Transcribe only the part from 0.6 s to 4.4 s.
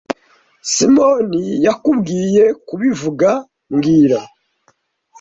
Simoni yakubwiye kubivuga mbwira